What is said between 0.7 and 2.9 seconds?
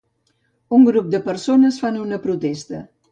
Un grup de persones fan una protesta